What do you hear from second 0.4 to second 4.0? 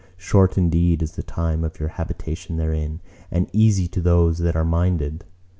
indeed is the time of your habitation therein, and easy